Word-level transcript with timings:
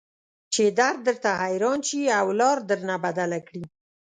چې 0.53 0.63
درد 0.79 0.99
درته 1.07 1.31
حيران 1.43 1.79
شي 1.87 2.01
او 2.19 2.27
لار 2.39 2.57
درنه 2.69 2.95
بدله 3.05 3.39
کړي. 3.47 3.63